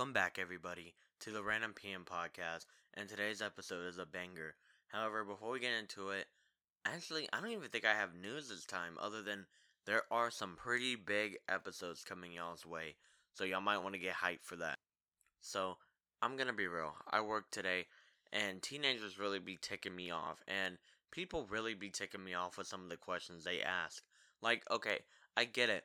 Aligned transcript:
Welcome 0.00 0.14
back, 0.14 0.38
everybody, 0.40 0.94
to 1.20 1.30
the 1.30 1.42
Random 1.42 1.74
PM 1.74 2.06
podcast, 2.06 2.64
and 2.94 3.06
today's 3.06 3.42
episode 3.42 3.86
is 3.86 3.98
a 3.98 4.06
banger. 4.06 4.54
However, 4.88 5.24
before 5.24 5.50
we 5.50 5.60
get 5.60 5.78
into 5.78 6.08
it, 6.08 6.24
actually, 6.86 7.28
I 7.34 7.40
don't 7.42 7.50
even 7.50 7.68
think 7.68 7.84
I 7.84 7.92
have 7.92 8.14
news 8.14 8.48
this 8.48 8.64
time, 8.64 8.94
other 8.98 9.20
than 9.20 9.44
there 9.84 10.04
are 10.10 10.30
some 10.30 10.56
pretty 10.56 10.96
big 10.96 11.36
episodes 11.50 12.02
coming 12.02 12.32
y'all's 12.32 12.64
way, 12.64 12.94
so 13.34 13.44
y'all 13.44 13.60
might 13.60 13.82
want 13.82 13.92
to 13.92 14.00
get 14.00 14.14
hyped 14.14 14.42
for 14.42 14.56
that. 14.56 14.78
So, 15.42 15.76
I'm 16.22 16.38
gonna 16.38 16.54
be 16.54 16.66
real. 16.66 16.94
I 17.10 17.20
work 17.20 17.50
today, 17.50 17.84
and 18.32 18.62
teenagers 18.62 19.18
really 19.18 19.38
be 19.38 19.58
ticking 19.60 19.94
me 19.94 20.10
off, 20.10 20.42
and 20.48 20.78
people 21.10 21.46
really 21.50 21.74
be 21.74 21.90
ticking 21.90 22.24
me 22.24 22.32
off 22.32 22.56
with 22.56 22.66
some 22.66 22.82
of 22.82 22.88
the 22.88 22.96
questions 22.96 23.44
they 23.44 23.60
ask. 23.60 24.02
Like, 24.40 24.62
okay, 24.70 25.00
I 25.36 25.44
get 25.44 25.68
it. 25.68 25.84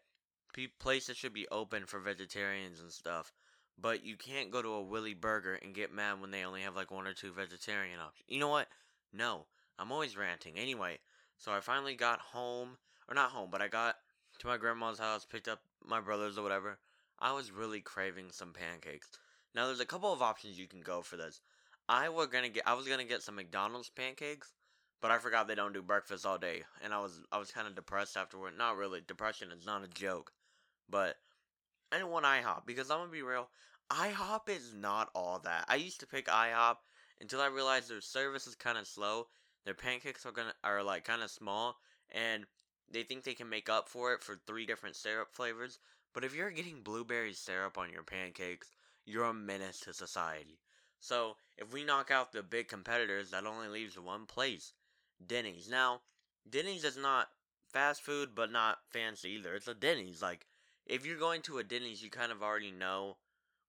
Places 0.80 1.18
should 1.18 1.34
be 1.34 1.50
open 1.50 1.86
for 1.86 2.00
vegetarians 2.00 2.80
and 2.80 2.94
stuff, 2.94 3.34
but 3.80 4.04
you 4.04 4.16
can't 4.16 4.52
go 4.52 4.62
to 4.62 4.70
a 4.70 4.82
Willy 4.82 5.14
Burger 5.14 5.56
and 5.56 5.76
get 5.76 5.94
mad 5.94 6.22
when 6.22 6.32
they 6.32 6.44
only 6.44 6.62
have 6.62 6.76
like 6.76 6.92
one 6.92 7.08
or 7.08 7.14
two 7.14 7.32
vegetarian 7.32 8.00
options. 8.00 8.26
You 8.28 8.40
know 8.40 8.50
what? 8.50 8.68
No, 9.14 9.46
I'm 9.78 9.92
always 9.92 10.18
ranting. 10.18 10.58
Anyway, 10.58 11.00
so 11.38 11.52
I 11.52 11.60
finally 11.60 11.96
got 11.96 12.20
home, 12.20 12.78
or 13.08 13.16
not 13.16 13.32
home, 13.32 13.50
but 13.52 13.62
I 13.62 13.68
got 13.68 13.96
to 14.40 14.48
my 14.48 14.58
grandma's 14.58 15.00
house, 15.00 15.26
picked 15.26 15.48
up 15.48 15.62
my 15.86 16.00
brothers 16.00 16.38
or 16.38 16.44
whatever. 16.44 16.80
I 17.20 17.34
was 17.34 17.52
really 17.52 17.82
craving 17.82 18.28
some 18.32 18.54
pancakes. 18.54 19.10
Now 19.54 19.68
there's 19.68 19.80
a 19.80 19.86
couple 19.86 20.12
of 20.12 20.22
options 20.22 20.60
you 20.60 20.68
can 20.68 20.82
go 20.82 21.02
for 21.02 21.16
this. 21.18 21.42
I 21.88 22.10
was 22.10 22.28
gonna 22.28 22.50
get 22.50 22.68
I 22.68 22.74
was 22.74 22.88
gonna 22.88 23.06
get 23.06 23.22
some 23.22 23.36
McDonald's 23.36 23.90
pancakes, 23.90 24.54
but 25.02 25.12
I 25.12 25.20
forgot 25.20 25.48
they 25.48 25.56
don't 25.56 25.74
do 25.74 25.82
breakfast 25.82 26.26
all 26.26 26.38
day, 26.38 26.64
and 26.84 26.94
I 26.94 27.00
was 27.00 27.22
I 27.32 27.38
was 27.38 27.52
kind 27.52 27.68
of 27.68 27.76
depressed 27.76 28.18
afterward. 28.18 28.58
Not 28.58 28.78
really, 28.78 29.02
depression 29.06 29.52
is 29.52 29.66
not 29.66 29.84
a 29.84 29.88
joke, 29.88 30.34
but 30.90 31.16
I 31.92 31.98
didn't 31.98 32.12
want 32.12 32.26
IHOP 32.26 32.66
because 32.66 32.90
I'm 32.90 33.00
gonna 33.00 33.12
be 33.12 33.22
real. 33.22 33.50
IHOP 33.92 34.50
is 34.50 34.74
not 34.74 35.10
all 35.14 35.40
that. 35.40 35.66
I 35.68 35.76
used 35.76 36.00
to 36.00 36.08
pick 36.08 36.28
IHOP 36.28 36.78
until 37.22 37.42
I 37.42 37.48
realized 37.48 37.90
their 37.90 38.02
service 38.02 38.48
is 38.48 38.56
kind 38.56 38.78
of 38.78 38.88
slow. 38.88 39.28
Their 39.64 39.74
pancakes 39.74 40.26
are 40.26 40.32
gonna 40.32 40.54
are 40.64 40.84
like 40.84 41.06
kind 41.06 41.22
of 41.22 41.32
small, 41.32 41.80
and 42.12 42.46
they 42.90 43.04
think 43.04 43.24
they 43.24 43.34
can 43.34 43.50
make 43.50 43.70
up 43.70 43.90
for 43.90 44.14
it 44.14 44.24
for 44.24 44.36
three 44.36 44.66
different 44.66 44.96
syrup 44.96 45.30
flavors. 45.34 45.80
But 46.14 46.24
if 46.24 46.34
you're 46.34 46.52
getting 46.52 46.82
blueberry 46.82 47.34
syrup 47.34 47.78
on 47.78 47.92
your 47.92 48.04
pancakes, 48.04 48.72
you're 49.06 49.26
a 49.26 49.34
menace 49.34 49.82
to 49.82 49.94
society. 49.94 50.60
So 51.00 51.38
if 51.58 51.72
we 51.74 51.84
knock 51.84 52.10
out 52.10 52.32
the 52.32 52.42
big 52.42 52.68
competitors, 52.68 53.32
that 53.32 53.46
only 53.46 53.68
leaves 53.68 54.00
one 54.00 54.26
place, 54.26 54.74
Denny's. 55.26 55.70
Now, 55.70 56.02
Denny's 56.50 56.84
is 56.84 56.98
not 56.98 57.30
fast 57.72 58.02
food, 58.02 58.30
but 58.34 58.52
not 58.52 58.80
fancy 58.90 59.32
either. 59.32 59.54
It's 59.56 59.68
a 59.68 59.74
Denny's. 59.74 60.22
Like 60.22 60.46
if 60.86 61.06
you're 61.06 61.18
going 61.18 61.42
to 61.44 61.58
a 61.58 61.64
Denny's, 61.64 62.04
you 62.04 62.10
kind 62.10 62.32
of 62.32 62.44
already 62.44 62.72
know 62.72 63.18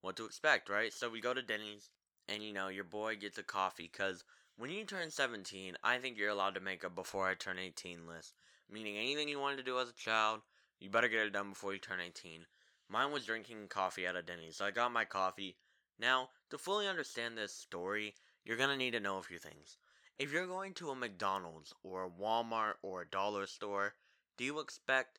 what 0.03 0.17
to 0.17 0.27
expect, 0.27 0.69
right? 0.69 0.92
So 0.92 1.09
we 1.09 1.20
go 1.20 1.34
to 1.34 1.42
Denny's, 1.42 1.91
and 2.28 2.42
you 2.42 2.53
know 2.53 2.69
your 2.69 2.84
boy 2.84 3.17
gets 3.17 3.39
a 3.39 3.42
coffee 3.42 3.89
because 3.91 4.25
when 4.56 4.70
you 4.70 4.84
turn 4.84 5.11
17, 5.11 5.77
I 5.83 5.98
think 5.98 6.17
you're 6.17 6.31
allowed 6.31 6.55
to 6.55 6.61
make 6.61 6.84
a 6.84 6.91
before 6.91 7.28
I 7.28 7.34
turn 7.34 7.59
18 7.59 8.06
list. 8.06 8.34
Meaning 8.70 8.97
anything 8.97 9.28
you 9.28 9.39
wanted 9.39 9.59
to 9.59 9.62
do 9.62 9.78
as 9.78 9.89
a 9.89 9.94
child, 9.94 10.41
you 10.81 10.91
better 10.91 11.09
get 11.09 11.27
it 11.27 11.33
done 11.33 11.50
before 11.50 11.72
you 11.72 11.78
turn 11.78 12.00
18. 12.00 12.47
Mine 12.89 13.12
was 13.12 13.25
drinking 13.25 13.69
coffee 13.69 14.06
at 14.06 14.17
a 14.17 14.22
Denny's, 14.22 14.56
so 14.56 14.64
I 14.64 14.70
got 14.70 14.92
my 14.92 15.05
coffee. 15.05 15.56
Now, 15.98 16.31
to 16.50 16.59
fully 16.59 16.87
understand 16.87 17.37
this 17.37 17.53
story, 17.53 18.14
you're 18.44 18.56
gonna 18.56 18.77
need 18.77 18.92
to 18.92 19.00
know 19.00 19.19
a 19.19 19.22
few 19.22 19.39
things. 19.39 19.78
If 20.19 20.33
you're 20.33 20.47
going 20.47 20.75
to 20.75 20.91
a 20.91 20.97
McDonald's 20.97 21.75
or 21.83 22.05
a 22.05 22.11
Walmart 22.11 22.75
or 22.83 23.03
a 23.03 23.09
dollar 23.09 23.47
store, 23.47 23.94
do 24.37 24.44
you 24.44 24.61
expect 24.61 25.19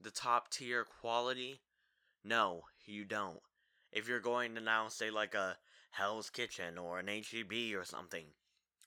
the 0.00 0.10
top 0.10 0.50
tier 0.50 0.84
quality? 0.84 1.60
No, 2.24 2.62
you 2.84 3.04
don't. 3.04 3.40
If 3.92 4.08
you're 4.08 4.20
going 4.20 4.54
to 4.54 4.60
now 4.60 4.88
say 4.88 5.10
like 5.10 5.34
a 5.34 5.56
Hell's 5.90 6.30
Kitchen 6.30 6.78
or 6.78 6.98
an 6.98 7.08
HEB 7.08 7.74
or 7.76 7.84
something, 7.84 8.24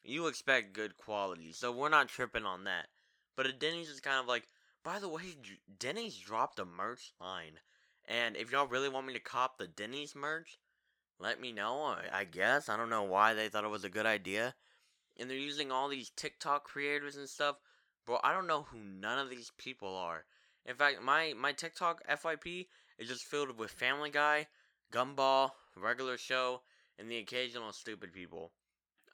you 0.03 0.27
expect 0.27 0.73
good 0.73 0.97
quality. 0.97 1.51
So 1.51 1.71
we're 1.71 1.89
not 1.89 2.09
tripping 2.09 2.45
on 2.45 2.63
that. 2.65 2.87
But 3.35 3.47
a 3.47 3.53
Denny's 3.53 3.89
is 3.89 3.99
kind 3.99 4.19
of 4.19 4.27
like, 4.27 4.47
by 4.83 4.99
the 4.99 5.09
way, 5.09 5.35
Denny's 5.79 6.17
dropped 6.17 6.59
a 6.59 6.65
merch 6.65 7.13
line. 7.19 7.59
And 8.05 8.35
if 8.35 8.51
y'all 8.51 8.67
really 8.67 8.89
want 8.89 9.07
me 9.07 9.13
to 9.13 9.19
cop 9.19 9.57
the 9.57 9.67
Denny's 9.67 10.15
merch, 10.15 10.59
let 11.19 11.39
me 11.39 11.51
know. 11.51 11.95
I 12.11 12.25
guess. 12.25 12.69
I 12.69 12.77
don't 12.77 12.89
know 12.89 13.03
why 13.03 13.33
they 13.33 13.49
thought 13.49 13.63
it 13.63 13.69
was 13.69 13.85
a 13.85 13.89
good 13.89 14.05
idea. 14.05 14.55
And 15.17 15.29
they're 15.29 15.37
using 15.37 15.71
all 15.71 15.87
these 15.87 16.09
TikTok 16.09 16.63
creators 16.63 17.15
and 17.15 17.29
stuff. 17.29 17.57
Bro, 18.05 18.19
I 18.23 18.33
don't 18.33 18.47
know 18.47 18.63
who 18.63 18.79
none 18.79 19.19
of 19.19 19.29
these 19.29 19.51
people 19.57 19.95
are. 19.95 20.25
In 20.65 20.75
fact, 20.75 21.01
my, 21.01 21.33
my 21.37 21.51
TikTok 21.51 22.01
FYP 22.07 22.67
is 22.97 23.07
just 23.07 23.25
filled 23.25 23.57
with 23.57 23.71
Family 23.71 24.09
Guy, 24.09 24.47
Gumball, 24.91 25.51
regular 25.75 26.17
show, 26.17 26.61
and 26.97 27.09
the 27.09 27.17
occasional 27.17 27.73
stupid 27.73 28.13
people. 28.13 28.51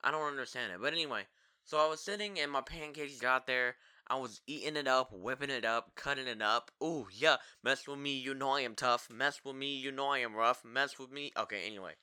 I 0.04 0.12
don't 0.12 0.28
understand 0.28 0.72
it. 0.72 0.82
But 0.82 0.94
anyway, 0.94 1.24
so 1.64 1.78
I 1.78 1.88
was 1.90 2.02
sitting 2.02 2.40
and 2.40 2.52
my 2.52 2.62
pancakes 2.62 3.20
got 3.20 3.48
there. 3.48 3.76
I 4.08 4.16
was 4.16 4.42
eating 4.48 4.76
it 4.76 4.88
up, 4.88 5.12
whipping 5.12 5.52
it 5.52 5.66
up, 5.66 5.94
cutting 5.96 6.28
it 6.28 6.42
up. 6.42 6.72
Ooh, 6.84 7.08
yeah, 7.12 7.38
mess 7.64 7.88
with 7.88 8.00
me, 8.00 8.18
you 8.18 8.34
know 8.34 8.52
I 8.52 8.62
am 8.62 8.76
tough. 8.76 9.08
Mess 9.10 9.42
with 9.46 9.56
me, 9.56 9.78
you 9.78 9.92
know 9.92 10.08
I 10.08 10.20
am 10.20 10.36
rough. 10.36 10.66
Mess 10.66 10.98
with 10.98 11.12
me. 11.12 11.32
Okay, 11.38 11.64
anyway. 11.66 11.94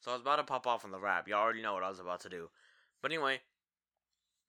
So 0.00 0.12
I 0.12 0.14
was 0.14 0.22
about 0.22 0.36
to 0.36 0.44
pop 0.44 0.66
off 0.66 0.84
on 0.84 0.92
the 0.92 1.00
rap. 1.00 1.26
Y'all 1.26 1.40
already 1.40 1.62
know 1.62 1.74
what 1.74 1.82
I 1.82 1.88
was 1.88 1.98
about 1.98 2.20
to 2.20 2.28
do. 2.28 2.50
But 3.02 3.10
anyway, 3.10 3.40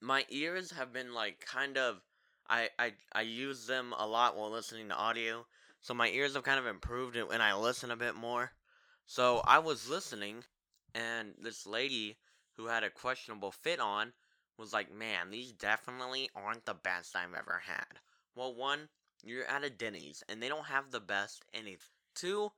my 0.01 0.25
ears 0.29 0.71
have 0.71 0.93
been 0.93 1.13
like 1.13 1.43
kind 1.43 1.77
of 1.77 2.01
I 2.49 2.69
I 2.77 2.93
I 3.13 3.21
use 3.21 3.67
them 3.67 3.93
a 3.97 4.07
lot 4.07 4.35
while 4.35 4.51
listening 4.51 4.89
to 4.89 4.95
audio. 4.95 5.45
So 5.81 5.93
my 5.93 6.09
ears 6.09 6.33
have 6.33 6.43
kind 6.43 6.59
of 6.59 6.65
improved 6.65 7.15
and 7.15 7.41
I 7.41 7.55
listen 7.55 7.91
a 7.91 7.95
bit 7.95 8.15
more. 8.15 8.51
So 9.05 9.41
I 9.45 9.59
was 9.59 9.89
listening 9.89 10.43
and 10.93 11.33
this 11.41 11.65
lady 11.65 12.17
who 12.57 12.67
had 12.67 12.83
a 12.83 12.89
questionable 12.89 13.51
fit 13.51 13.79
on 13.79 14.13
was 14.57 14.73
like, 14.73 14.93
man, 14.93 15.29
these 15.29 15.53
definitely 15.53 16.29
aren't 16.35 16.65
the 16.65 16.73
best 16.73 17.15
I've 17.15 17.33
ever 17.33 17.61
had. 17.65 17.99
Well, 18.35 18.53
one, 18.53 18.89
you're 19.23 19.45
at 19.45 19.63
a 19.63 19.69
Denny's 19.69 20.23
and 20.27 20.43
they 20.43 20.49
don't 20.49 20.65
have 20.65 20.91
the 20.91 20.99
best 20.99 21.43
anything. 21.53 21.79
Two, 22.13 22.51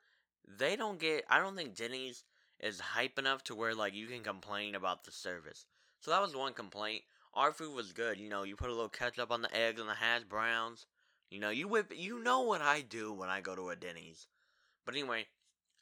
they 0.48 0.76
don't 0.76 1.00
get, 1.00 1.26
I 1.30 1.40
don't 1.40 1.56
think 1.56 1.76
Denny's 1.76 2.24
is 2.60 2.80
hype 2.80 3.20
enough 3.20 3.44
to 3.46 3.56
where 3.56 3.76
like 3.76 3.94
you 3.94 4.08
can 4.08 4.24
complain 4.24 4.74
about 4.74 5.04
the 5.04 5.12
service. 5.12 5.66
So 6.00 6.12
that 6.12 6.22
was 6.22 6.36
one 6.36 6.54
complaint. 6.54 7.04
Our 7.34 7.54
food 7.54 7.74
was 7.74 7.94
good. 7.94 8.18
You 8.18 8.30
know, 8.30 8.44
you 8.44 8.56
put 8.56 8.70
a 8.70 8.74
little 8.74 8.90
ketchup 8.90 9.32
on 9.32 9.42
the 9.42 9.56
eggs 9.56 9.80
and 9.80 9.90
the 9.90 9.96
hash 9.96 10.24
browns. 10.24 10.86
You 11.30 11.40
know, 11.40 11.50
you 11.50 11.68
whip. 11.68 11.94
You 11.96 12.22
know 12.22 12.42
what 12.42 12.62
I 12.62 12.82
do 12.82 13.14
when 13.14 13.30
I 13.30 13.42
go 13.42 13.56
to 13.56 13.70
a 13.70 13.76
Denny's. 13.76 14.28
But 14.86 14.96
anyway, 14.96 15.28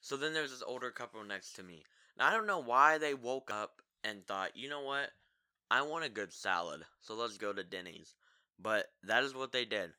so 0.01 0.15
then 0.17 0.33
there's 0.33 0.51
this 0.51 0.63
older 0.65 0.91
couple 0.91 1.23
next 1.23 1.53
to 1.53 1.63
me. 1.63 1.83
Now 2.17 2.27
I 2.27 2.31
don't 2.31 2.47
know 2.47 2.59
why 2.59 2.97
they 2.97 3.13
woke 3.13 3.49
up 3.51 3.81
and 4.03 4.25
thought, 4.25 4.55
you 4.55 4.69
know 4.69 4.81
what, 4.81 5.11
I 5.71 5.81
want 5.81 6.05
a 6.05 6.09
good 6.09 6.33
salad, 6.33 6.85
so 7.01 7.15
let's 7.15 7.37
go 7.37 7.53
to 7.53 7.63
Denny's. 7.63 8.15
But 8.59 8.87
that 9.03 9.23
is 9.23 9.33
what 9.33 9.51
they 9.51 9.65
did. 9.65 9.91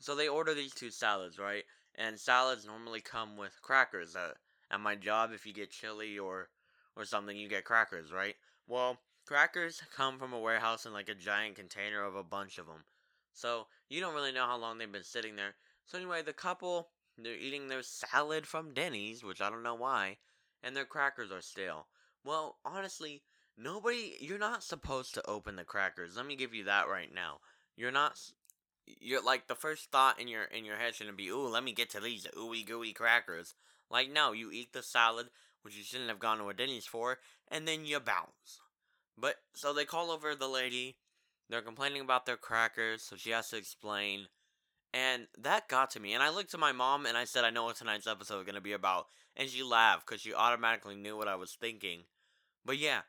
So 0.00 0.14
they 0.14 0.28
order 0.28 0.54
these 0.54 0.74
two 0.74 0.90
salads, 0.90 1.38
right? 1.38 1.64
And 1.94 2.18
salads 2.18 2.66
normally 2.66 3.00
come 3.00 3.36
with 3.36 3.60
crackers. 3.62 4.14
Uh, 4.14 4.34
at 4.70 4.80
my 4.80 4.94
job, 4.94 5.32
if 5.32 5.46
you 5.46 5.52
get 5.52 5.70
chili 5.70 6.18
or 6.18 6.50
or 6.96 7.04
something, 7.04 7.36
you 7.36 7.48
get 7.48 7.64
crackers, 7.64 8.12
right? 8.12 8.36
Well, 8.66 8.98
crackers 9.28 9.82
come 9.94 10.18
from 10.18 10.32
a 10.32 10.40
warehouse 10.40 10.86
in 10.86 10.92
like 10.94 11.10
a 11.10 11.14
giant 11.14 11.54
container 11.54 12.02
of 12.02 12.16
a 12.16 12.24
bunch 12.24 12.56
of 12.56 12.66
them. 12.66 12.84
So 13.34 13.66
you 13.90 14.00
don't 14.00 14.14
really 14.14 14.32
know 14.32 14.46
how 14.46 14.56
long 14.56 14.78
they've 14.78 14.90
been 14.90 15.04
sitting 15.04 15.36
there. 15.36 15.54
So 15.84 15.98
anyway, 15.98 16.22
the 16.22 16.32
couple 16.32 16.88
they're 17.18 17.36
eating 17.36 17.68
their 17.68 17.82
salad 17.82 18.46
from 18.46 18.72
Denny's, 18.72 19.22
which 19.22 19.42
I 19.42 19.50
don't 19.50 19.62
know 19.62 19.74
why, 19.74 20.16
and 20.62 20.74
their 20.74 20.86
crackers 20.86 21.30
are 21.30 21.42
stale. 21.42 21.88
Well, 22.24 22.56
honestly, 22.64 23.22
nobody 23.54 24.16
you're 24.18 24.38
not 24.38 24.62
supposed 24.62 25.12
to 25.14 25.30
open 25.30 25.56
the 25.56 25.64
crackers. 25.64 26.16
Let 26.16 26.24
me 26.24 26.34
give 26.34 26.54
you 26.54 26.64
that 26.64 26.88
right 26.88 27.12
now. 27.14 27.40
You're 27.76 27.92
not 27.92 28.18
you're 28.86 29.22
like 29.22 29.46
the 29.46 29.54
first 29.54 29.90
thought 29.90 30.18
in 30.18 30.28
your 30.28 30.44
in 30.44 30.64
your 30.64 30.76
head 30.76 30.94
shouldn't 30.94 31.18
be, 31.18 31.28
"Ooh, 31.28 31.48
let 31.48 31.64
me 31.64 31.72
get 31.72 31.90
to 31.90 32.00
these 32.00 32.26
ooey 32.34 32.66
gooey 32.66 32.94
crackers." 32.94 33.54
Like 33.90 34.10
no, 34.10 34.32
you 34.32 34.50
eat 34.50 34.72
the 34.72 34.82
salad, 34.82 35.28
which 35.60 35.76
you 35.76 35.84
shouldn't 35.84 36.08
have 36.08 36.18
gone 36.18 36.38
to 36.38 36.48
a 36.48 36.54
Denny's 36.54 36.86
for, 36.86 37.18
and 37.48 37.68
then 37.68 37.84
you 37.84 38.00
bounce. 38.00 38.62
But 39.20 39.36
so 39.54 39.72
they 39.72 39.84
call 39.84 40.10
over 40.10 40.34
the 40.34 40.48
lady. 40.48 40.96
They're 41.50 41.62
complaining 41.62 42.02
about 42.02 42.26
their 42.26 42.36
crackers, 42.36 43.02
so 43.02 43.16
she 43.16 43.30
has 43.30 43.48
to 43.50 43.56
explain. 43.56 44.26
And 44.92 45.26
that 45.38 45.68
got 45.68 45.90
to 45.92 46.00
me. 46.00 46.14
And 46.14 46.22
I 46.22 46.30
looked 46.30 46.50
to 46.52 46.58
my 46.58 46.72
mom 46.72 47.06
and 47.06 47.16
I 47.16 47.24
said, 47.24 47.44
I 47.44 47.50
know 47.50 47.64
what 47.64 47.76
tonight's 47.76 48.06
episode 48.06 48.40
is 48.40 48.44
going 48.44 48.54
to 48.54 48.60
be 48.60 48.72
about. 48.72 49.06
And 49.36 49.48
she 49.48 49.62
laughed 49.62 50.06
because 50.06 50.20
she 50.20 50.34
automatically 50.34 50.94
knew 50.94 51.16
what 51.16 51.28
I 51.28 51.36
was 51.36 51.56
thinking. 51.58 52.02
But 52.64 52.78
yeah, 52.78 53.00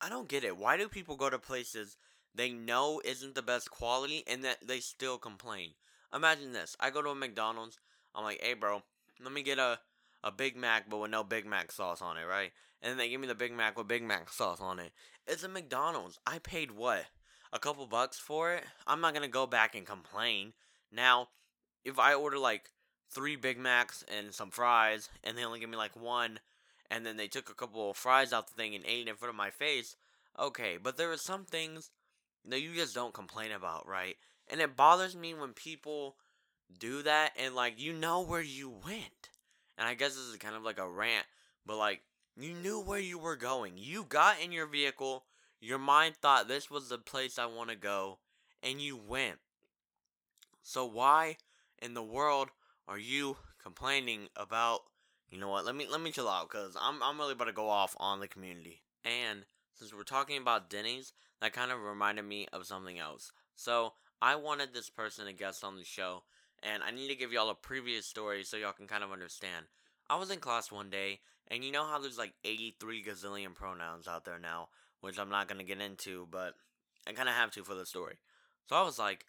I 0.00 0.08
don't 0.08 0.28
get 0.28 0.44
it. 0.44 0.56
Why 0.56 0.76
do 0.76 0.88
people 0.88 1.16
go 1.16 1.30
to 1.30 1.38
places 1.38 1.96
they 2.34 2.50
know 2.50 3.00
isn't 3.04 3.34
the 3.34 3.42
best 3.42 3.70
quality 3.70 4.24
and 4.26 4.44
that 4.44 4.66
they 4.66 4.80
still 4.80 5.18
complain? 5.18 5.70
Imagine 6.14 6.52
this. 6.52 6.76
I 6.80 6.90
go 6.90 7.02
to 7.02 7.10
a 7.10 7.14
McDonald's. 7.14 7.78
I'm 8.14 8.24
like, 8.24 8.40
hey, 8.42 8.54
bro, 8.54 8.82
let 9.22 9.32
me 9.32 9.42
get 9.42 9.58
a, 9.58 9.78
a 10.22 10.30
Big 10.30 10.56
Mac, 10.56 10.88
but 10.88 10.98
with 10.98 11.10
no 11.10 11.24
Big 11.24 11.46
Mac 11.46 11.72
sauce 11.72 12.02
on 12.02 12.16
it, 12.16 12.24
right? 12.24 12.52
And 12.82 12.90
then 12.90 12.98
they 12.98 13.08
give 13.08 13.20
me 13.20 13.26
the 13.26 13.34
Big 13.34 13.52
Mac 13.52 13.76
with 13.76 13.88
Big 13.88 14.02
Mac 14.02 14.30
sauce 14.30 14.60
on 14.60 14.78
it. 14.78 14.92
It's 15.26 15.42
a 15.42 15.48
McDonald's. 15.48 16.18
I 16.26 16.38
paid 16.38 16.70
what? 16.70 17.06
A 17.52 17.58
couple 17.58 17.86
bucks 17.86 18.18
for 18.18 18.54
it? 18.54 18.64
I'm 18.86 19.00
not 19.00 19.12
going 19.12 19.26
to 19.26 19.32
go 19.32 19.46
back 19.46 19.74
and 19.74 19.86
complain. 19.86 20.52
Now, 20.92 21.28
if 21.84 21.98
I 21.98 22.14
order 22.14 22.38
like 22.38 22.70
three 23.10 23.36
Big 23.36 23.58
Macs 23.58 24.04
and 24.14 24.32
some 24.32 24.50
fries, 24.50 25.08
and 25.24 25.36
they 25.36 25.44
only 25.44 25.60
give 25.60 25.70
me 25.70 25.76
like 25.76 26.00
one, 26.00 26.40
and 26.90 27.04
then 27.04 27.16
they 27.16 27.28
took 27.28 27.50
a 27.50 27.54
couple 27.54 27.90
of 27.90 27.96
fries 27.96 28.32
out 28.32 28.48
the 28.48 28.54
thing 28.54 28.74
and 28.74 28.84
ate 28.86 29.06
it 29.06 29.10
in 29.10 29.16
front 29.16 29.30
of 29.30 29.36
my 29.36 29.50
face, 29.50 29.96
okay, 30.38 30.78
but 30.82 30.96
there 30.96 31.10
are 31.12 31.16
some 31.16 31.44
things 31.44 31.90
that 32.48 32.60
you 32.60 32.74
just 32.74 32.94
don't 32.94 33.14
complain 33.14 33.52
about, 33.52 33.86
right? 33.86 34.16
And 34.48 34.60
it 34.60 34.76
bothers 34.76 35.14
me 35.14 35.34
when 35.34 35.52
people 35.52 36.16
do 36.78 37.02
that 37.02 37.32
and 37.36 37.54
like 37.54 37.80
you 37.80 37.92
know 37.92 38.20
where 38.20 38.40
you 38.40 38.70
went. 38.70 39.19
And 39.80 39.88
I 39.88 39.94
guess 39.94 40.14
this 40.14 40.26
is 40.26 40.36
kind 40.36 40.54
of 40.54 40.62
like 40.62 40.78
a 40.78 40.88
rant, 40.88 41.24
but 41.64 41.78
like 41.78 42.02
you 42.36 42.52
knew 42.52 42.80
where 42.80 43.00
you 43.00 43.18
were 43.18 43.34
going. 43.34 43.72
You 43.76 44.04
got 44.04 44.40
in 44.40 44.52
your 44.52 44.66
vehicle, 44.66 45.24
your 45.58 45.78
mind 45.78 46.16
thought 46.16 46.48
this 46.48 46.70
was 46.70 46.90
the 46.90 46.98
place 46.98 47.38
I 47.38 47.46
want 47.46 47.70
to 47.70 47.76
go, 47.76 48.18
and 48.62 48.80
you 48.80 48.96
went. 48.96 49.38
So 50.62 50.84
why 50.84 51.38
in 51.80 51.94
the 51.94 52.02
world 52.02 52.50
are 52.86 52.98
you 52.98 53.38
complaining 53.62 54.28
about 54.36 54.80
you 55.30 55.38
know 55.38 55.48
what? 55.48 55.64
Let 55.64 55.74
me 55.74 55.86
let 55.90 56.02
me 56.02 56.12
chill 56.12 56.28
out 56.28 56.50
cuz 56.50 56.76
I'm 56.78 57.02
I'm 57.02 57.18
really 57.18 57.32
about 57.32 57.46
to 57.46 57.52
go 57.52 57.70
off 57.70 57.96
on 57.98 58.20
the 58.20 58.28
community. 58.28 58.82
And 59.02 59.46
since 59.72 59.94
we're 59.94 60.02
talking 60.02 60.36
about 60.36 60.68
Denny's, 60.68 61.14
that 61.40 61.54
kind 61.54 61.72
of 61.72 61.80
reminded 61.80 62.26
me 62.26 62.46
of 62.52 62.66
something 62.66 62.98
else. 62.98 63.32
So, 63.54 63.94
I 64.20 64.36
wanted 64.36 64.74
this 64.74 64.90
person 64.90 65.24
to 65.24 65.32
guest 65.32 65.64
on 65.64 65.76
the 65.76 65.84
show, 65.84 66.24
and 66.62 66.82
I 66.82 66.90
need 66.90 67.08
to 67.08 67.14
give 67.14 67.32
y'all 67.32 67.50
a 67.50 67.54
previous 67.54 68.06
story 68.06 68.44
so 68.44 68.56
y'all 68.56 68.72
can 68.72 68.86
kind 68.86 69.04
of 69.04 69.12
understand. 69.12 69.66
I 70.08 70.16
was 70.16 70.30
in 70.30 70.40
class 70.40 70.72
one 70.72 70.90
day, 70.90 71.20
and 71.48 71.64
you 71.64 71.72
know 71.72 71.86
how 71.86 71.98
there's 71.98 72.18
like 72.18 72.34
83 72.44 73.04
gazillion 73.04 73.54
pronouns 73.54 74.08
out 74.08 74.24
there 74.24 74.38
now, 74.38 74.68
which 75.00 75.18
I'm 75.18 75.30
not 75.30 75.48
to 75.48 75.64
get 75.64 75.80
into, 75.80 76.26
but 76.30 76.54
I 77.06 77.12
kind 77.12 77.28
of 77.28 77.34
have 77.34 77.50
to 77.52 77.64
for 77.64 77.74
the 77.74 77.86
story. 77.86 78.18
So 78.68 78.76
I 78.76 78.82
was 78.82 78.98
like, 78.98 79.24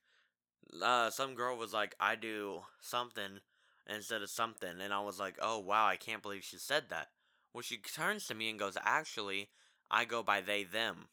uh, 0.83 1.09
some 1.09 1.35
girl 1.35 1.57
was 1.57 1.73
like, 1.73 1.95
I 1.99 2.15
do 2.15 2.61
something 2.79 3.39
instead 3.87 4.21
of 4.21 4.29
something. 4.29 4.81
And 4.81 4.93
I 4.93 5.01
was 5.01 5.19
like, 5.19 5.35
oh, 5.41 5.59
wow, 5.59 5.87
I 5.87 5.95
can't 5.95 6.21
believe 6.21 6.43
she 6.43 6.57
said 6.57 6.85
that. 6.89 7.07
Well, 7.53 7.61
she 7.61 7.77
turns 7.77 8.27
to 8.27 8.35
me 8.35 8.49
and 8.49 8.59
goes, 8.59 8.77
actually, 8.83 9.49
I 9.89 10.05
go 10.05 10.23
by 10.23 10.41
they, 10.41 10.63
them. 10.63 11.07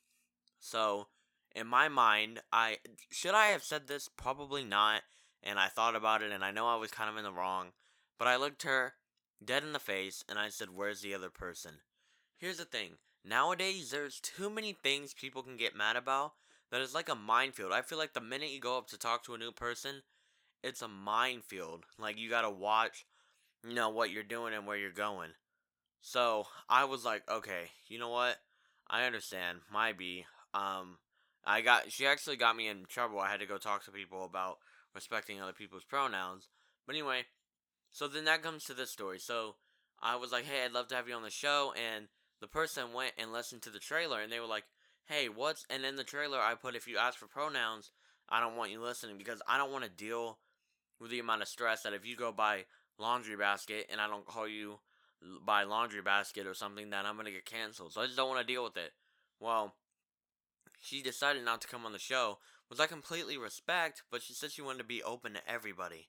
So, 0.61 1.09
in 1.55 1.67
my 1.67 1.89
mind, 1.89 2.41
I 2.53 2.79
should 3.11 3.35
I 3.35 3.47
have 3.47 3.65
said 3.65 3.89
this? 3.89 4.09
Probably 4.09 4.65
not. 4.65 5.03
And 5.43 5.59
I 5.59 5.69
thought 5.69 5.97
about 5.97 6.23
it, 6.23 6.33
and 6.33 6.45
I 6.45 6.51
know 6.51 6.67
I 6.67 6.77
was 6.77 6.91
kind 6.91 7.09
of 7.09 7.17
in 7.17 7.25
the 7.25 7.33
wrong. 7.33 7.69
But 8.19 8.29
I 8.29 8.37
looked 8.37 8.65
her 8.65 8.95
dead 9.45 9.63
in 9.63 9.73
the 9.73 9.79
face, 9.79 10.25
and 10.29 10.39
I 10.39 10.49
said, 10.49 10.69
Where's 10.75 11.01
the 11.01 11.15
other 11.15 11.31
person? 11.31 11.75
Here's 12.37 12.59
the 12.59 12.65
thing 12.65 12.99
nowadays, 13.25 13.91
there's 13.91 14.21
too 14.21 14.49
many 14.51 14.73
things 14.73 15.15
people 15.15 15.43
can 15.43 15.57
get 15.57 15.77
mad 15.77 15.97
about 15.97 16.33
that 16.71 16.81
is 16.81 16.95
like 16.95 17.09
a 17.09 17.15
minefield. 17.15 17.73
I 17.73 17.83
feel 17.83 17.99
like 17.99 18.13
the 18.13 18.21
minute 18.21 18.51
you 18.51 18.61
go 18.61 18.79
up 18.79 18.89
to 18.89 18.99
talk 18.99 19.25
to 19.25 19.35
a 19.35 19.39
new 19.39 19.53
person, 19.53 20.03
it's 20.63 20.83
a 20.83 20.89
minefield. 20.89 21.85
Like 21.99 22.19
you 22.19 22.29
gotta 22.29 22.51
watch, 22.51 23.07
you 23.67 23.75
know, 23.75 23.89
what 23.89 24.11
you're 24.11 24.23
doing 24.23 24.55
and 24.55 24.67
where 24.67 24.77
you're 24.77 24.91
going. 24.91 25.31
So 26.01 26.47
I 26.69 26.85
was 26.85 27.05
like, 27.05 27.23
okay, 27.31 27.71
you 27.89 27.99
know 27.99 28.11
what? 28.11 28.37
I 28.89 29.05
understand. 29.05 29.59
My 29.73 29.93
B. 29.93 30.25
Um, 30.55 30.99
I 31.45 31.61
got. 31.61 31.91
She 31.91 32.07
actually 32.07 32.37
got 32.37 32.57
me 32.57 32.69
in 32.69 32.85
trouble. 32.89 33.19
I 33.19 33.31
had 33.31 33.41
to 33.41 33.47
go 33.47 33.59
talk 33.59 33.85
to 33.85 33.91
people 33.91 34.25
about 34.25 34.59
respecting 34.99 35.41
other 35.41 35.53
people's 35.53 35.85
pronouns. 35.85 36.49
But 36.87 36.97
anyway, 36.97 37.23
so 37.91 38.09
then 38.09 38.25
that 38.25 38.43
comes 38.43 38.65
to 38.65 38.75
this 38.75 38.91
story. 38.91 39.21
So 39.21 39.55
I 40.03 40.17
was 40.17 40.33
like, 40.33 40.45
hey, 40.45 40.65
I'd 40.65 40.73
love 40.73 40.89
to 40.89 40.97
have 40.97 41.09
you 41.09 41.15
on 41.15 41.23
the 41.23 41.31
show, 41.31 41.73
and 41.77 42.09
the 42.41 42.49
person 42.49 42.93
went 42.93 43.13
and 43.17 43.33
listened 43.33 43.63
to 43.63 43.71
the 43.71 43.79
trailer, 43.79 44.21
and 44.21 44.33
they 44.33 44.41
were 44.41 44.47
like, 44.47 44.65
hey, 45.07 45.29
what's? 45.29 45.65
And 45.71 45.85
in 45.85 45.95
the 45.95 46.05
trailer, 46.05 46.39
I 46.39 46.55
put 46.55 46.75
if 46.75 46.89
you 46.89 46.99
ask 46.99 47.17
for 47.17 47.29
pronouns, 47.29 47.93
I 48.29 48.41
don't 48.41 48.57
want 48.57 48.73
you 48.73 48.83
listening 48.83 49.19
because 49.19 49.41
I 49.49 49.57
don't 49.57 49.73
want 49.73 49.85
to 49.85 49.91
deal 49.91 50.39
with 51.01 51.11
the 51.11 51.21
amount 51.21 51.43
of 51.43 51.49
stress 51.49 51.83
that 51.83 51.95
if 51.95 52.05
you 52.05 52.17
go 52.17 52.33
by 52.33 52.65
laundry 52.99 53.37
basket 53.37 53.87
and 53.91 54.01
I 54.01 54.09
don't 54.09 54.27
call 54.27 54.49
you 54.49 54.81
by 55.45 55.63
laundry 55.63 56.03
basket 56.03 56.47
or 56.47 56.55
something, 56.55 56.91
that 56.91 57.07
I'm 57.07 57.17
gonna 57.17 57.31
get 57.31 57.45
canceled. 57.45 57.93
So 57.93 58.01
I 58.01 58.07
just 58.07 58.17
don't 58.17 58.29
want 58.29 58.41
to 58.41 58.53
deal 58.53 58.65
with 58.65 58.77
it. 58.77 58.93
Well, 59.41 59.75
she 60.81 61.03
decided 61.03 61.45
not 61.45 61.61
to 61.63 61.69
come 61.69 61.85
on 61.85 61.93
the 61.93 61.99
show, 61.99 62.39
which 62.69 62.81
I 62.81 62.87
completely 62.87 63.37
respect, 63.37 64.03
but 64.11 64.23
she 64.23 64.33
said 64.33 64.53
she 64.53 64.63
wanted 64.63 64.79
to 64.79 64.85
be 64.85 65.03
open 65.03 65.35
to 65.35 65.51
everybody. 65.51 66.09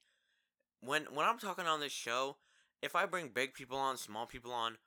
When 0.82 1.06
when 1.14 1.26
I'm 1.26 1.40
talking 1.40 1.66
on 1.66 1.80
this 1.80 1.92
show, 1.92 2.38
if 2.82 2.96
I 2.96 3.06
bring 3.06 3.30
big 3.30 3.54
people 3.54 3.78
on, 3.78 3.98
small 3.98 4.26
people 4.26 4.52
on, 4.52 4.78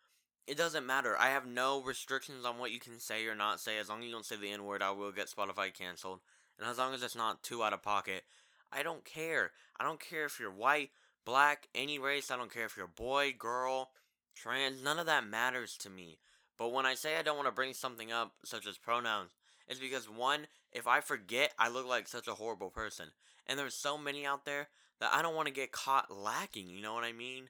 it 0.47 0.57
doesn't 0.57 0.87
matter. 0.87 1.17
I 1.19 1.29
have 1.31 1.47
no 1.47 1.83
restrictions 1.83 2.45
on 2.45 2.59
what 2.59 2.73
you 2.73 2.81
can 2.81 2.99
say 2.99 3.27
or 3.27 3.35
not 3.35 3.61
say. 3.61 3.79
As 3.79 3.89
long 3.89 4.01
as 4.01 4.07
you 4.07 4.13
don't 4.13 4.25
say 4.25 4.37
the 4.37 4.51
N 4.51 4.65
word, 4.65 4.83
I 4.83 4.91
will 4.91 5.13
get 5.13 5.31
Spotify 5.31 5.73
canceled. 5.73 6.21
And 6.59 6.69
as 6.69 6.79
long 6.79 6.95
as 6.95 7.03
it's 7.03 7.17
not 7.17 7.43
too 7.43 7.63
out 7.63 7.73
of 7.73 7.83
pocket, 7.83 8.25
I 8.73 8.83
don't 8.83 9.05
care. 9.05 9.53
I 9.79 9.85
don't 9.85 10.01
care 10.01 10.25
if 10.25 10.41
you're 10.41 10.51
white, 10.51 10.91
black, 11.25 11.69
any 11.75 11.99
race. 11.99 12.31
I 12.31 12.37
don't 12.37 12.53
care 12.53 12.65
if 12.65 12.77
you're 12.77 12.87
boy, 12.87 13.35
girl, 13.39 13.91
trans. 14.35 14.83
None 14.83 14.99
of 14.99 15.07
that 15.07 15.27
matters 15.27 15.77
to 15.79 15.91
me. 15.91 16.19
But 16.59 16.73
when 16.73 16.87
I 16.87 16.95
say 16.95 17.17
I 17.17 17.23
don't 17.23 17.37
want 17.37 17.49
to 17.49 17.55
bring 17.55 17.75
something 17.75 18.13
up, 18.13 18.33
such 18.45 18.67
as 18.67 18.79
pronouns, 18.79 19.31
it's 19.69 19.81
because 19.81 20.09
one, 20.09 20.47
if 20.73 20.87
I 20.87 21.01
forget, 21.01 21.53
I 21.59 21.69
look 21.69 21.87
like 21.87 22.09
such 22.09 22.29
a 22.29 22.35
horrible 22.35 22.71
person. 22.71 23.09
And 23.47 23.59
there's 23.59 23.75
so 23.75 23.99
many 23.99 24.25
out 24.25 24.45
there 24.45 24.69
that 25.01 25.13
I 25.13 25.23
don't 25.23 25.35
want 25.35 25.49
to 25.49 25.55
get 25.55 25.73
caught 25.73 26.11
lacking, 26.11 26.69
you 26.69 26.81
know 26.81 26.95
what 26.95 27.05
I 27.05 27.13
mean? 27.13 27.49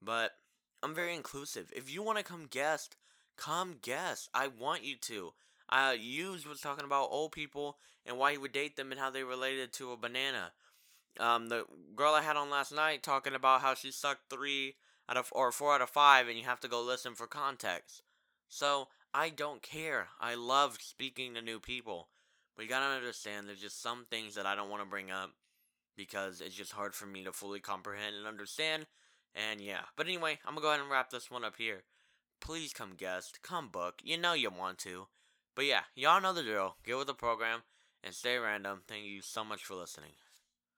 But 0.00 0.32
I'm 0.82 0.94
very 0.94 1.14
inclusive. 1.14 1.72
If 1.74 1.92
you 1.92 2.02
want 2.02 2.18
to 2.18 2.24
come 2.24 2.48
guest, 2.50 2.96
come 3.36 3.76
guest. 3.80 4.28
I 4.34 4.48
want 4.48 4.84
you 4.84 4.96
to. 4.96 5.32
Uh, 5.68 5.92
Hughes 5.92 6.46
was 6.46 6.60
talking 6.60 6.84
about 6.84 7.08
old 7.10 7.32
people 7.32 7.78
and 8.04 8.18
why 8.18 8.32
he 8.32 8.38
would 8.38 8.52
date 8.52 8.76
them 8.76 8.90
and 8.90 9.00
how 9.00 9.10
they 9.10 9.24
related 9.24 9.72
to 9.74 9.92
a 9.92 9.96
banana. 9.96 10.52
Um, 11.18 11.48
the 11.48 11.64
girl 11.94 12.14
I 12.14 12.22
had 12.22 12.36
on 12.36 12.50
last 12.50 12.72
night 12.72 13.02
talking 13.02 13.34
about 13.34 13.60
how 13.60 13.74
she 13.74 13.90
sucked 13.90 14.28
three 14.28 14.76
out 15.08 15.16
of 15.16 15.28
or 15.32 15.52
four 15.52 15.74
out 15.74 15.82
of 15.82 15.90
five, 15.90 16.28
and 16.28 16.38
you 16.38 16.44
have 16.44 16.60
to 16.60 16.68
go 16.68 16.82
listen 16.82 17.14
for 17.14 17.26
context. 17.26 18.02
So 18.48 18.88
I 19.14 19.28
don't 19.28 19.60
care. 19.60 20.08
I 20.20 20.34
love 20.34 20.78
speaking 20.80 21.34
to 21.34 21.42
new 21.42 21.60
people, 21.60 22.08
but 22.56 22.62
you 22.62 22.68
gotta 22.68 22.94
understand 22.94 23.46
there's 23.46 23.60
just 23.60 23.82
some 23.82 24.06
things 24.10 24.34
that 24.34 24.46
I 24.46 24.54
don't 24.54 24.70
want 24.70 24.82
to 24.82 24.88
bring 24.88 25.10
up 25.10 25.32
because 25.96 26.40
it's 26.40 26.54
just 26.54 26.72
hard 26.72 26.94
for 26.94 27.06
me 27.06 27.22
to 27.24 27.32
fully 27.32 27.60
comprehend 27.60 28.16
and 28.16 28.26
understand. 28.26 28.86
And 29.34 29.60
yeah, 29.60 29.82
but 29.96 30.06
anyway, 30.06 30.38
I'm 30.46 30.54
gonna 30.54 30.62
go 30.62 30.68
ahead 30.68 30.80
and 30.80 30.90
wrap 30.90 31.10
this 31.10 31.30
one 31.30 31.44
up 31.44 31.56
here. 31.58 31.82
Please 32.40 32.72
come 32.72 32.94
guest, 32.96 33.40
come 33.42 33.68
book. 33.68 34.00
You 34.02 34.16
know 34.16 34.32
you 34.32 34.50
want 34.50 34.78
to. 34.78 35.08
But 35.54 35.66
yeah, 35.66 35.82
y'all 35.94 36.20
know 36.20 36.32
the 36.32 36.42
drill. 36.42 36.76
Get 36.84 36.96
with 36.96 37.06
the 37.06 37.14
program 37.14 37.60
and 38.02 38.14
stay 38.14 38.38
random. 38.38 38.80
Thank 38.88 39.04
you 39.04 39.20
so 39.20 39.44
much 39.44 39.62
for 39.62 39.74
listening. 39.74 40.12